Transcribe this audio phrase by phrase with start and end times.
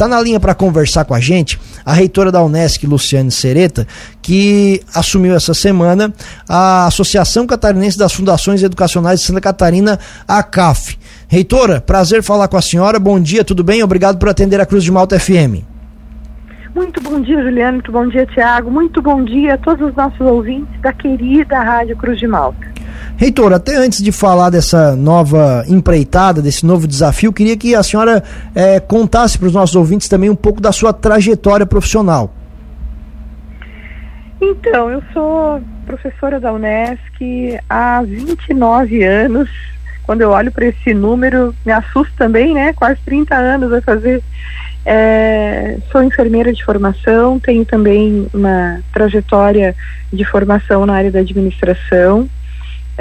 [0.00, 3.86] Está na linha para conversar com a gente a reitora da Unesc, Luciane Sereta,
[4.22, 6.10] que assumiu essa semana
[6.48, 10.98] a Associação Catarinense das Fundações Educacionais de Santa Catarina, a CAF.
[11.28, 12.98] Reitora, prazer falar com a senhora.
[12.98, 13.82] Bom dia, tudo bem?
[13.82, 15.68] Obrigado por atender a Cruz de Malta FM.
[16.74, 17.72] Muito bom dia, Juliano.
[17.74, 18.70] Muito bom dia, Tiago.
[18.70, 22.69] Muito bom dia a todos os nossos ouvintes da querida Rádio Cruz de Malta.
[23.20, 28.24] Reitor, até antes de falar dessa nova empreitada, desse novo desafio, queria que a senhora
[28.54, 32.32] é, contasse para os nossos ouvintes também um pouco da sua trajetória profissional.
[34.40, 39.50] Então, eu sou professora da Unesc há 29 anos.
[40.04, 42.72] Quando eu olho para esse número, me assusto também, né?
[42.72, 44.22] Quase 30 anos vai fazer
[44.86, 49.76] é, sou enfermeira de formação, tenho também uma trajetória
[50.10, 52.26] de formação na área da administração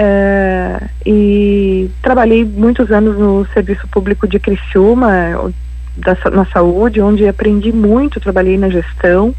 [0.00, 5.52] é, e trabalhei muitos anos no serviço público de Criciúma,
[5.96, 9.34] da, na saúde, onde aprendi muito, trabalhei na gestão.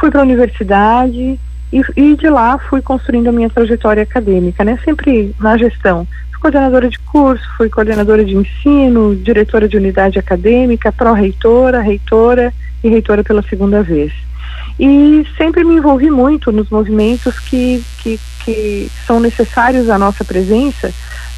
[0.00, 1.38] Fui para a universidade
[1.70, 4.78] e, e de lá fui construindo a minha trajetória acadêmica, né?
[4.82, 6.08] Sempre na gestão,
[6.40, 12.50] coordenadora de curso, fui coordenadora de ensino, diretora de unidade acadêmica, pró-reitora, reitora
[12.82, 14.12] e reitora pela segunda vez.
[14.78, 20.92] E sempre me envolvi muito nos movimentos que, que, que são necessários à nossa presença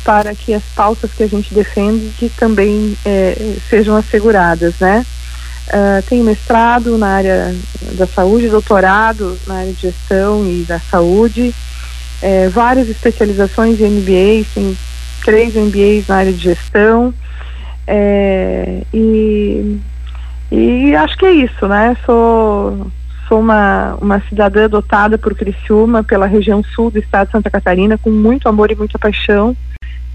[0.04, 5.04] para que as pautas que a gente defende também é, sejam asseguradas, né?
[5.68, 7.54] Uh, tenho mestrado na área
[7.92, 11.54] da saúde, doutorado na área de gestão e da saúde,
[12.22, 14.76] é, várias especializações em MBA, tem
[15.24, 17.12] três MBAs na área de gestão.
[17.86, 19.78] É, e,
[20.50, 21.96] e acho que é isso, né?
[22.04, 22.90] Sou,
[23.28, 27.98] sou uma, uma cidadã adotada por Criciúma, pela região sul do estado de Santa Catarina,
[27.98, 29.56] com muito amor e muita paixão.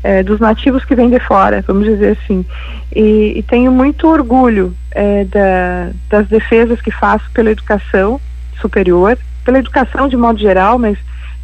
[0.06, 2.46] É, dos nativos que vêm de fora, vamos dizer assim.
[2.94, 8.20] E, e tenho muito orgulho é, da, das defesas que faço pela educação
[8.60, 10.98] superior, pela educação de modo geral, mas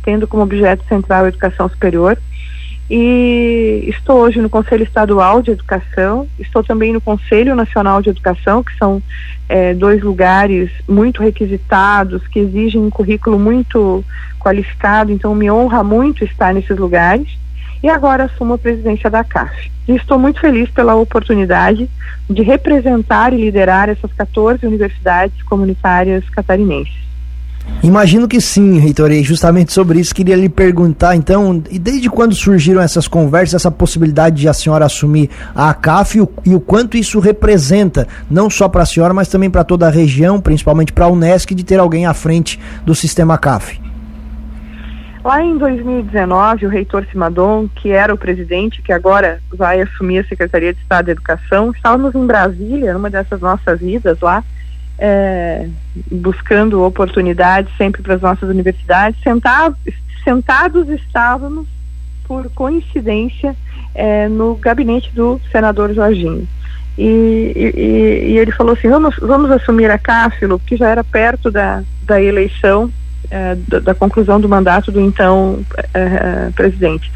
[0.03, 2.17] tendo como objeto central a educação superior.
[2.89, 8.63] E estou hoje no Conselho Estadual de Educação, estou também no Conselho Nacional de Educação,
[8.63, 9.01] que são
[9.47, 14.03] é, dois lugares muito requisitados, que exigem um currículo muito
[14.39, 17.27] qualificado, então me honra muito estar nesses lugares.
[17.83, 19.71] E agora assumo a presidência da CAF.
[19.87, 21.89] E estou muito feliz pela oportunidade
[22.29, 27.08] de representar e liderar essas 14 universidades comunitárias catarinenses.
[27.81, 32.35] Imagino que sim, reitor, e justamente sobre isso queria lhe perguntar, então, e desde quando
[32.35, 36.59] surgiram essas conversas, essa possibilidade de a senhora assumir a ACAF e o, e o
[36.59, 40.91] quanto isso representa, não só para a senhora, mas também para toda a região, principalmente
[40.91, 43.79] para a Unesc, de ter alguém à frente do sistema CAF?
[45.23, 50.23] Lá em 2019, o reitor Simadon, que era o presidente, que agora vai assumir a
[50.25, 54.43] Secretaria de Estado da Educação, estávamos em Brasília, numa dessas nossas idas lá,
[54.99, 55.67] é,
[56.11, 59.21] buscando oportunidades sempre para as nossas universidades.
[59.23, 59.77] Sentados,
[60.23, 61.67] sentados estávamos,
[62.25, 63.55] por coincidência,
[63.95, 66.47] é, no gabinete do senador Jorginho.
[66.97, 71.49] E, e, e, ele falou assim: vamos, vamos assumir a Cáfilo, que já era perto
[71.49, 72.91] da, da eleição,
[73.67, 75.59] da, da, conclusão do mandato do então
[75.93, 77.11] é, é presidente.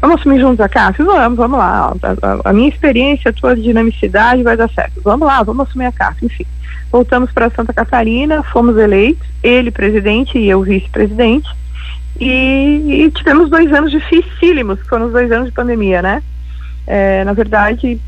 [0.00, 1.12] Vamos assumir juntos a Cáfilo?
[1.12, 1.94] Vamos, vamos lá.
[2.02, 5.00] A, a, a, minha experiência, a tua dinamicidade vai dar certo.
[5.02, 6.30] Vamos lá, vamos assumir a Cáfilo.
[6.30, 6.46] Enfim
[6.94, 11.48] voltamos para Santa Catarina, fomos eleitos, ele presidente e eu vice-presidente,
[12.20, 16.22] e, e, tivemos dois anos dificílimos, que foram os dois anos de pandemia, né?
[16.86, 18.00] É, na verdade,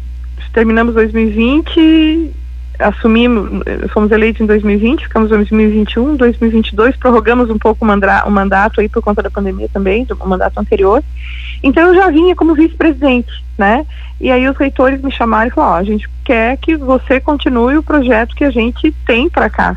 [0.52, 2.30] terminamos 2020,
[2.78, 8.80] assumimos, fomos eleitos em 2020, ficamos em 2021, 2022, prorrogamos um pouco o, o mandato
[8.80, 11.02] aí por conta da pandemia também, do mandato anterior.
[11.62, 13.86] Então eu já vinha como vice-presidente, né?
[14.20, 17.76] E aí os reitores me chamaram e falaram, ó, a gente quer que você continue
[17.76, 19.76] o projeto que a gente tem para cá.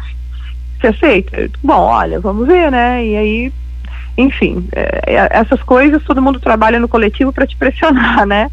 [0.80, 1.50] Você aceita?
[1.64, 3.06] Bom, olha, vamos ver, né?
[3.06, 3.54] E aí,
[4.18, 8.50] enfim, é, é essas coisas todo mundo trabalha no coletivo para te pressionar, né?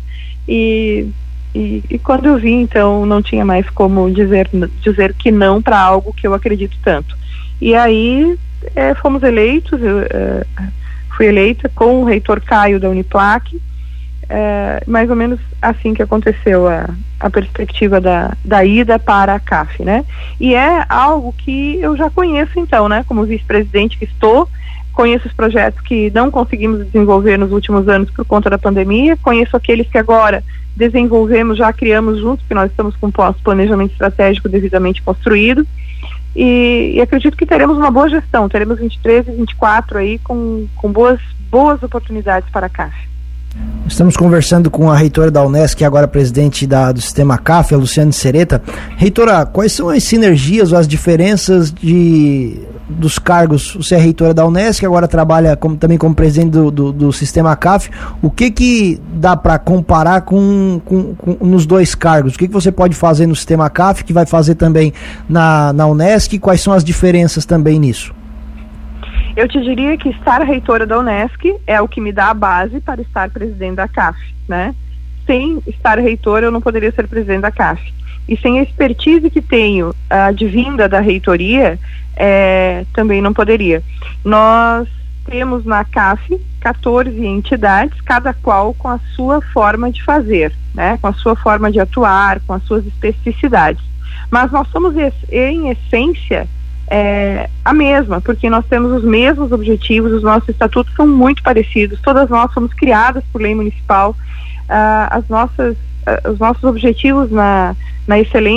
[0.49, 1.09] E,
[1.57, 4.51] e, e, quando eu vi, então, não tinha mais como dizer,
[4.83, 7.17] dizer que não para algo que eu acredito tanto.
[7.59, 8.39] E aí
[8.75, 10.45] é, fomos eleitos, eu, é,
[11.17, 13.59] fui eleita com o reitor Caio da Uniplac,
[14.29, 16.91] é, mais ou menos assim que aconteceu a,
[17.21, 20.05] a perspectiva da, da ida para a CAF, né?
[20.39, 23.03] E é algo que eu já conheço então, né?
[23.09, 24.47] Como vice-presidente que estou,
[24.93, 29.57] conheço os projetos que não conseguimos desenvolver nos últimos anos por conta da pandemia, conheço
[29.57, 30.45] aqueles que agora
[30.77, 35.67] desenvolvemos, já criamos juntos, porque nós estamos com um planejamento estratégico devidamente construído.
[36.35, 40.93] E, e, acredito que teremos uma boa gestão, teremos 23 e 24 aí com, com
[40.93, 41.19] boas,
[41.51, 42.95] boas oportunidades para a CAF.
[43.89, 48.13] Estamos conversando com a reitora da Unesco, agora presidente da, do sistema CAF, a Luciane
[48.13, 48.63] Sereta.
[48.99, 53.75] Reitora, quais são as sinergias ou as diferenças de, dos cargos?
[53.75, 57.55] Você é reitora da Unesco, agora trabalha como, também como presidente do, do, do, sistema
[57.57, 57.91] CAF.
[58.23, 62.35] O que que dá para comparar com, com, com, nos dois cargos?
[62.35, 64.93] O que, que você pode fazer no sistema CAF, que vai fazer também
[65.29, 65.87] na, na?
[66.33, 68.15] E quais são as diferenças também nisso?
[69.37, 72.81] Eu te diria que estar reitora da Unesc é o que me dá a base
[72.81, 74.19] para estar presidente da CAF,
[74.49, 74.75] né?
[75.27, 77.83] Sem estar reitora, eu não poderia ser presidente da CAF.
[78.29, 81.79] E sem a expertise que tenho advinda da reitoria,
[82.17, 83.83] é, também não poderia.
[84.25, 84.89] Nós
[85.25, 90.99] temos na CAF 14 entidades, cada qual com a sua forma de fazer, né?
[91.01, 93.83] com a sua forma de atuar, com as suas especificidades.
[94.31, 94.95] Mas nós somos,
[95.31, 96.49] em essência,
[96.89, 102.01] é, a mesma, porque nós temos os mesmos objetivos, os nossos estatutos são muito parecidos,
[102.01, 107.75] todas nós somos criadas por lei municipal, uh, as nossas, uh, os nossos objetivos na,
[108.07, 108.17] na,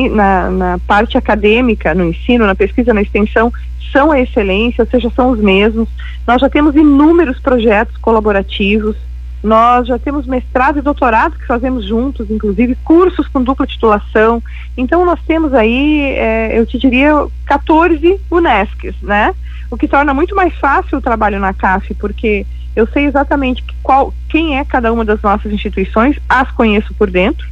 [0.10, 3.52] na, na parte acadêmica, no ensino, na pesquisa, na extensão,
[3.92, 5.90] são a excelência, ou seja, são os mesmos.
[6.28, 8.96] Nós já temos inúmeros projetos colaborativos,
[9.42, 14.44] nós já temos mestrado e doutorado que fazemos juntos, inclusive cursos com dupla titulação.
[14.78, 17.12] Então nós temos aí, é, eu te diria,
[17.46, 19.34] 14 UNESCs, né?
[19.72, 24.14] O que torna muito mais fácil o trabalho na CAF, porque eu sei exatamente qual,
[24.28, 27.48] quem é cada uma das nossas instituições, as conheço por dentro,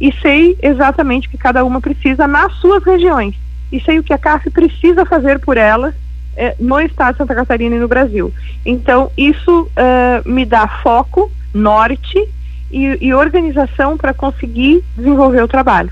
[0.00, 3.34] e sei exatamente o que cada uma precisa nas suas regiões.
[3.70, 5.94] E sei o que a CAF precisa fazer por elas
[6.36, 8.32] é, no estado de Santa Catarina e no Brasil.
[8.64, 12.26] Então, isso uh, me dá foco, norte
[12.70, 15.90] e, e organização para conseguir desenvolver o trabalho.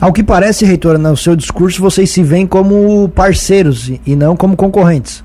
[0.00, 4.56] Ao que parece, reitora, no seu discurso vocês se veem como parceiros e não como
[4.56, 5.24] concorrentes.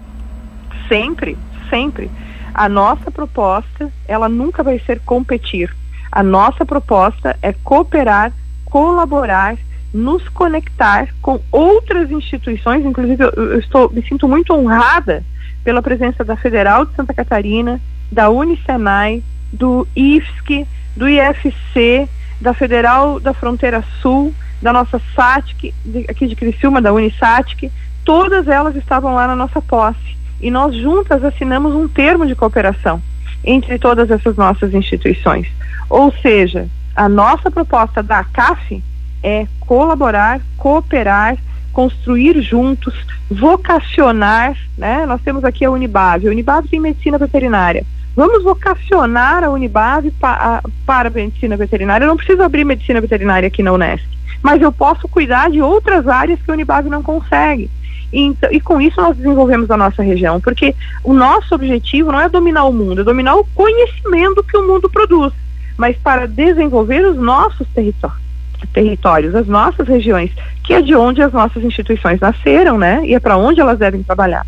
[0.88, 1.38] Sempre,
[1.70, 2.10] sempre.
[2.54, 5.70] A nossa proposta, ela nunca vai ser competir.
[6.12, 8.32] A nossa proposta é cooperar,
[8.66, 9.56] colaborar
[9.94, 15.24] nos conectar com outras instituições, inclusive eu, eu, estou, me sinto muito honrada
[15.64, 17.82] pela presença da Federal de Santa Catarina,
[18.12, 22.08] da Unicenai, do IFSC, do IFC,
[22.40, 27.72] da Federal da Fronteira Sul, da nossa SATIC, de, aqui de Criciúma, da Unisatic,
[28.04, 30.18] todas elas estavam lá na nossa posse.
[30.40, 33.02] E nós juntas assinamos um termo de cooperação
[33.48, 35.48] entre todas essas nossas instituições.
[35.90, 38.84] Ou seja, a nossa proposta da CAF
[39.24, 41.38] é colaborar, cooperar,
[41.72, 42.94] construir juntos,
[43.32, 45.06] vocacionar, né?
[45.06, 47.86] Nós temos aqui a Unibave, a Unibave tem medicina veterinária.
[48.16, 52.04] Vamos vocacionar a Unibave pa, a, para a medicina veterinária.
[52.04, 54.06] Eu não preciso abrir medicina veterinária aqui na Unesp,
[54.42, 57.70] mas eu posso cuidar de outras áreas que a Unibave não consegue.
[58.12, 60.74] Então, e com isso nós desenvolvemos a nossa região, porque
[61.04, 64.90] o nosso objetivo não é dominar o mundo, é dominar o conhecimento que o mundo
[64.90, 65.34] produz,
[65.78, 68.28] mas para desenvolver os nossos territórios
[68.74, 70.32] territórios, as nossas regiões,
[70.64, 73.02] que é de onde as nossas instituições nasceram, né?
[73.06, 74.46] E é para onde elas devem trabalhar.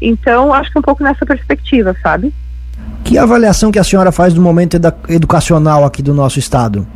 [0.00, 2.32] Então, acho que um pouco nessa perspectiva, sabe?
[3.02, 6.86] Que avaliação que a senhora faz do momento educacional aqui do nosso estado?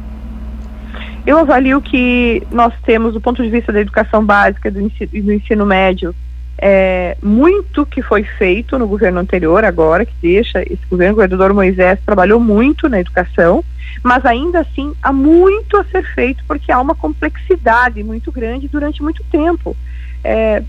[1.26, 5.67] Eu avalio que nós temos, do ponto de vista da educação básica ensino, do ensino
[5.67, 6.14] médio,
[6.62, 11.55] é, muito que foi feito no governo anterior, agora que deixa esse governo, o governador
[11.55, 13.64] Moisés trabalhou muito na educação,
[14.02, 19.02] mas ainda assim há muito a ser feito porque há uma complexidade muito grande durante
[19.02, 19.75] muito tempo.
[20.22, 20.62] É,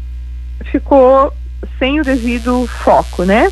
[0.65, 1.33] ficou
[1.77, 3.51] sem o devido foco, né,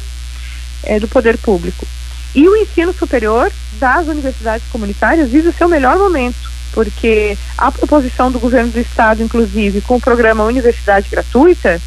[0.83, 1.85] é, do poder público.
[2.33, 8.31] E o ensino superior das universidades comunitárias vive o seu melhor momento, porque a proposição
[8.31, 11.79] do governo do estado, inclusive, com o programa Universidade Gratuita,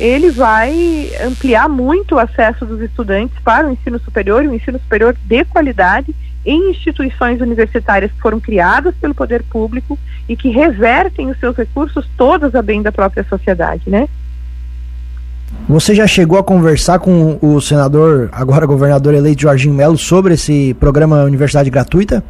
[0.00, 5.16] ele vai ampliar muito o acesso dos estudantes para o ensino superior, o ensino superior
[5.24, 6.14] de qualidade
[6.44, 9.98] em instituições universitárias que foram criadas pelo poder público
[10.28, 14.08] e que revertem os seus recursos todos a bem da própria sociedade, né?
[15.68, 20.74] Você já chegou a conversar com o senador, agora governador eleito Jorginho Melo, sobre esse
[20.74, 22.24] programa Universidade Gratuita?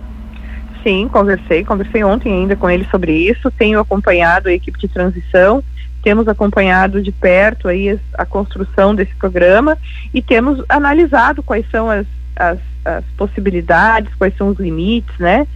[0.83, 5.63] Sim, conversei, conversei ontem ainda com ele sobre isso, tenho acompanhado a equipe de transição
[6.03, 9.79] temos acompanhado de perto aí a, construção desse programa
[10.13, 15.47] e temos analisado quais são as, as, as possibilidades, quais são os limites, né?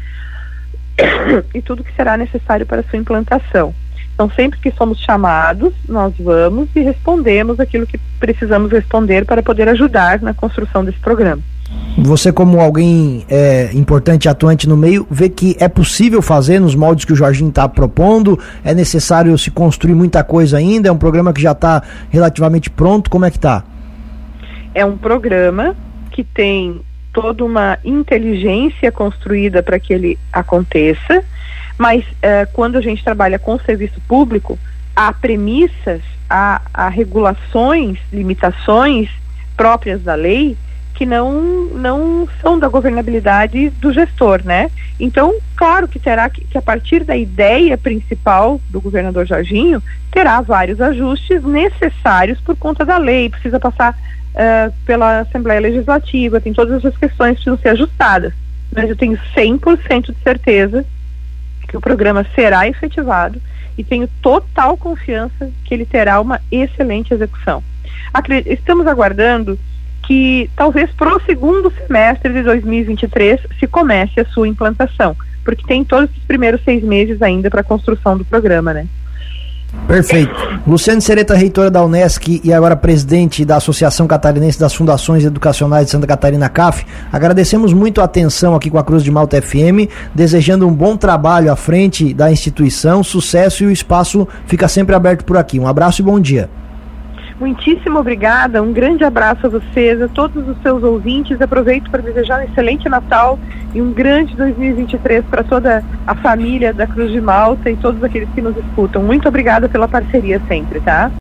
[1.53, 3.75] e tudo que será necessário para sua implantação.
[4.15, 9.69] Então, sempre que somos chamados, nós vamos e respondemos aquilo que precisamos responder para poder
[9.69, 11.43] ajudar na construção desse programa.
[11.99, 17.05] Você, como alguém é, importante atuante no meio, vê que é possível fazer nos moldes
[17.05, 18.39] que o Jorginho está propondo?
[18.63, 20.89] É necessário se construir muita coisa ainda?
[20.89, 23.09] É um programa que já está relativamente pronto?
[23.09, 23.65] Como é que está?
[24.75, 25.75] É um programa
[26.11, 26.81] que tem
[27.15, 31.25] toda uma inteligência construída para que ele aconteça,
[31.79, 34.59] mas uh, quando a gente trabalha com serviço público,
[34.95, 39.09] há premissas, há, há regulações, limitações
[39.57, 40.59] próprias da lei
[40.97, 44.71] que não, não são da governabilidade do gestor, né?
[44.99, 50.41] Então, claro que terá que, que, a partir da ideia principal do governador Jorginho, terá
[50.41, 56.79] vários ajustes necessários por conta da lei, precisa passar uh, pela Assembleia Legislativa, tem todas
[56.79, 58.33] essas questões que precisam ser ajustadas.
[58.75, 60.83] Mas eu tenho 100% de certeza
[61.69, 63.41] que o programa será efetivado
[63.77, 67.63] e tenho total confiança que ele terá uma excelente execução.
[68.47, 69.59] Estamos aguardando
[70.07, 75.85] que talvez para o segundo semestre de 2023 se comece a sua implantação, porque tem
[75.85, 78.87] todos os primeiros seis meses ainda para a construção do programa, né?
[79.87, 80.33] Perfeito.
[80.67, 85.93] Luciane Sereta, reitora da Unesc e agora presidente da Associação Catarinense das Fundações Educacionais de
[85.93, 90.67] Santa Catarina CAF, agradecemos muito a atenção aqui com a Cruz de Malta FM, desejando
[90.67, 95.37] um bom trabalho à frente da instituição, sucesso e o espaço fica sempre aberto por
[95.37, 95.61] aqui.
[95.61, 96.49] Um abraço e bom dia.
[97.39, 101.41] Muitíssimo obrigada, um grande abraço a vocês, a todos os seus ouvintes.
[101.41, 103.39] Aproveito para desejar um excelente Natal
[103.75, 108.29] e um grande 2023 para toda a família da Cruz de Malta e todos aqueles
[108.31, 109.03] que nos escutam.
[109.03, 111.11] Muito obrigada pela parceria sempre, tá?